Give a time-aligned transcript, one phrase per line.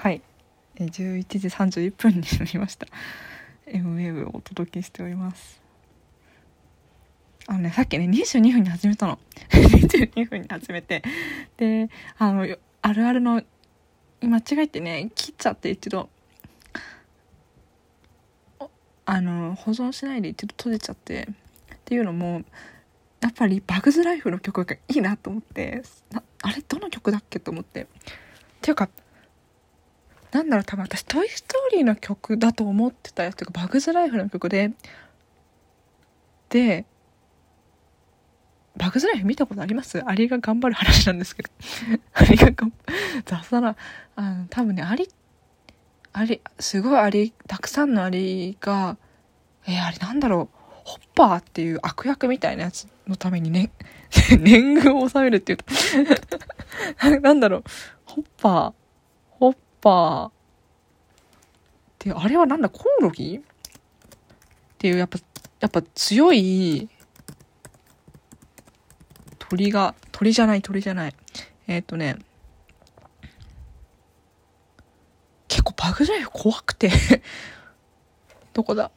[0.00, 0.22] はい。
[0.76, 2.86] え11時31分になりました。
[3.68, 5.60] M ウェーブをお届けしております。
[7.46, 9.18] あのねさっきね22分に始めたの。
[9.52, 11.02] 22分に始めて。
[11.58, 12.46] であの
[12.80, 13.42] あるあるの
[14.22, 16.08] 間違えてね切っちゃって一度。
[19.04, 21.28] あの保存しないで一度閉じちゃって。
[21.74, 22.42] っていうのも
[23.20, 25.82] やっぱりバグズライフの曲がいいなと思って。
[26.40, 27.82] あれどの曲だっけと思って。
[27.82, 27.86] っ
[28.62, 28.88] ていうか
[30.32, 34.72] なんだろう多分私「トイ・ストーリー」の曲だと思ってたやつがバグズライフの曲で。
[36.48, 36.84] で
[38.76, 40.00] バグズライフ見たことあります？
[40.06, 41.50] アリが頑張る話なんですけど。
[42.14, 42.72] アリが頑
[43.26, 43.76] 雑だな。
[44.16, 45.08] あの多分ねアリ
[46.12, 48.96] アリすごいアリたくさんのアリが
[49.66, 50.56] えー、あれなんだろう？
[50.84, 53.70] ホッパーっていう悪役みたいなやつのためにね。
[54.40, 55.58] 年貢を納めるっていう。
[55.58, 55.64] と
[57.20, 57.64] なんだろう？
[58.06, 58.79] ホッパー。
[59.80, 63.38] パーであれはなんだコオロギ？
[63.38, 63.42] っ
[64.78, 65.18] ていうやっぱ
[65.60, 66.88] やっぱ強い
[69.38, 71.14] 鳥が鳥じゃない鳥じゃない。
[71.66, 72.16] えっ、とね。
[75.48, 76.90] 結構バグライフ怖くて。
[78.54, 78.90] どこだ？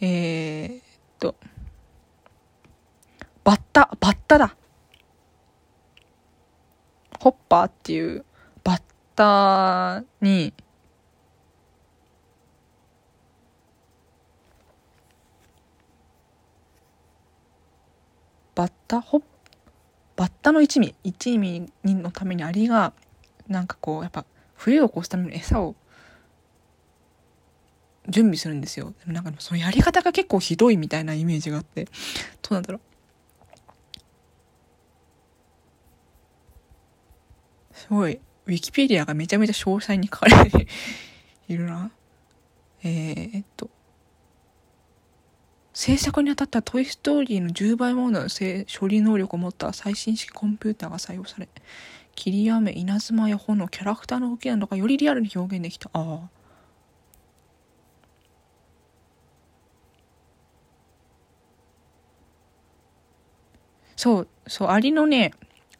[0.00, 0.82] えー、っ
[1.20, 1.36] と、
[3.44, 4.56] バッタ、バッタだ。
[7.22, 8.24] ホッパーっていう
[8.64, 8.82] バッ
[9.14, 10.52] ターに、
[18.56, 19.00] バッタ？
[19.00, 19.22] ホッ？
[20.16, 20.96] バッタの一味？
[21.04, 22.92] 一味のためにアリが
[23.46, 24.24] なんかこうやっぱ
[24.56, 25.76] 冬を越すために餌を
[28.08, 28.94] 準備するんですよ。
[28.98, 31.90] でもなんかそのやり方が結構ひどいみたいなイメージがあって、ど
[32.50, 32.80] うなんだろう？
[37.82, 40.68] すごい、ウィキペディアがめちゃめちゃ詳細に書かれて
[41.48, 41.90] いるな。
[42.84, 43.68] えー、っと。
[45.74, 51.48] 制作にあたったトイ・ストーリーの10倍もの処理能力を持った最新式コンピューターが採用され、
[52.14, 55.90] 霧や雨、稲妻や炎、キャラクターの動きなどがよりリアルに表現できた。
[55.92, 56.30] ああ。
[63.96, 65.32] そう、そう、アリのね、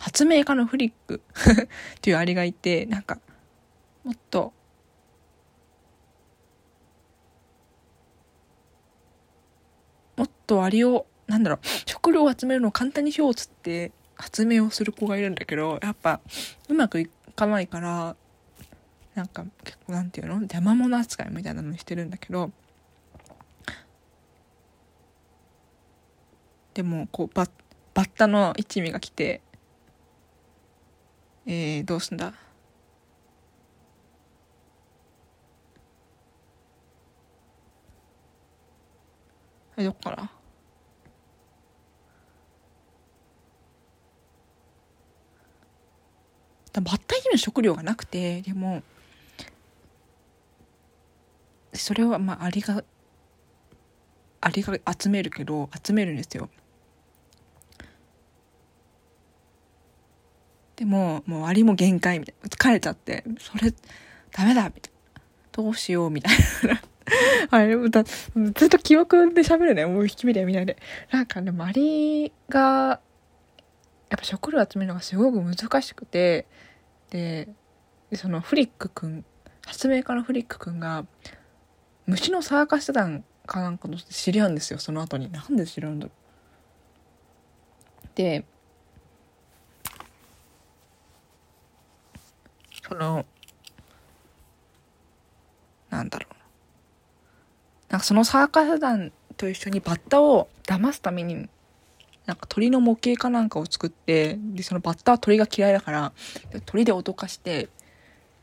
[0.00, 3.20] 発明家のフリック っていうアリがいて、なんか、
[4.02, 4.54] もっと、
[10.16, 16.22] もっとアリを、なんだろう、食料を集めるのを簡単にしようっつって発明をする子がいるんだけど、やっぱ、
[16.70, 18.16] うまくいかないから、
[19.14, 22.50] なんか、結構なんていうの邪魔者扱いみたいなのにしてるんだけど、
[26.72, 27.50] でも、こう、バッ
[27.92, 29.42] バッタの一味が来て、
[31.46, 32.26] えー、どうすんだ？
[32.26, 32.32] は
[39.78, 40.30] い、どっから？
[46.72, 48.82] バッタ一味の食料がなくて、でも、
[51.74, 52.84] それはまあアリが
[54.40, 56.48] アリが集めるけど集めるんですよ。
[60.80, 62.48] でも、もうアリも限界みたいな。
[62.48, 63.70] 疲れちゃって、それ、
[64.32, 65.22] ダメだみたいな。
[65.52, 66.36] どうしようみたい
[66.66, 66.80] な。
[67.52, 69.84] あれ、ずっと記憶で喋るね。
[69.84, 70.78] もう引き見てみないで。
[71.10, 72.98] なんかね、アリが、
[74.08, 76.46] やっぱ食料集めるのがすごく難しくて、
[77.10, 77.50] で、
[78.14, 79.26] そのフリックくん、
[79.66, 81.04] 発明家のフリックくんが、
[82.06, 85.30] 虫のサーカス団かなんかと知り合うんですよ、その後に。
[85.30, 86.12] なんで知り合うんだろ
[88.04, 88.08] う。
[88.14, 88.46] で、
[92.90, 93.24] その、
[95.90, 96.34] なんだろう。
[97.88, 101.48] なんかそのサーカス団と一緒にバッタを騙すために、
[102.26, 106.12] なんか鳥の模型かなんかを作って、で、そのバッタは鳥が嫌いだから、
[106.66, 107.68] 鳥で脅かして、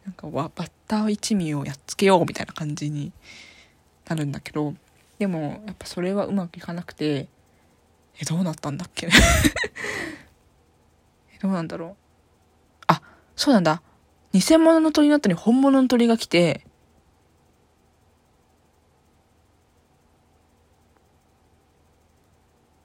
[0.06, 3.12] なんかバッタ一味をやっつけようみたいな感じに
[4.08, 4.76] なるんだけど、
[5.20, 7.28] でも、やっぱそれはうまくいかなくて、
[8.20, 9.10] え、どうなったんだっけ、
[11.42, 11.96] どうなんだろう？
[12.88, 13.02] あ、
[13.36, 13.82] そうなんだ。
[14.34, 16.66] 偽物の鳥の後に本物の鳥が来て、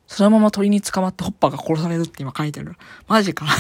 [0.07, 2.77] そのまま鳥に捕まってホッパーが殺されるって今書いてある。
[3.09, 3.47] マジか。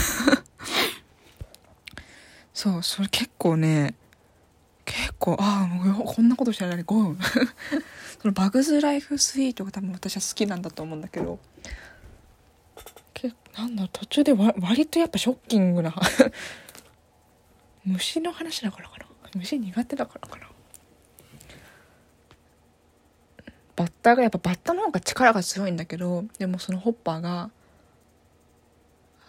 [2.53, 3.95] そう、それ結構ね、
[4.85, 7.17] 結構、ああ、こんなことしらないゴー
[8.21, 11.39] そのバグズライフスイートが多分私は好きなんだと思うんだけど、
[13.15, 15.95] けなんだろう途中でわ割とやっぱショッキングな
[17.85, 19.07] 虫の話だからかな？
[19.35, 20.49] 虫苦手だからかな？
[23.75, 27.51] バッタがやっぱバッタの方が力が強いんだけどでもそのホッパーが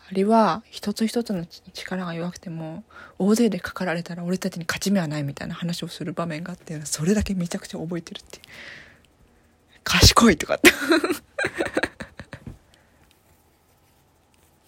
[0.09, 2.83] アリは一つ一つの力が弱くても
[3.17, 8.39] 大勢でかかられたら俺たちに勝ち目はないみたいな話をする場面があってそれだけめちゃくちゃ覚えてるって。
[9.85, 10.61] 賢いとかっ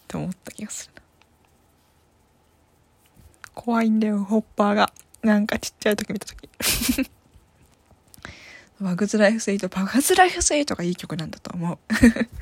[0.07, 1.01] て思った気がするな
[3.75, 4.93] 怖いんだよホッパーが。
[5.21, 6.47] なんかちっちゃい時見た時。
[8.79, 11.77] バグズライフスイートバグズライフスイートがいい曲なんだと思う。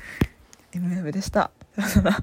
[0.78, 1.50] MM でした。
[1.76, 2.22] さよなら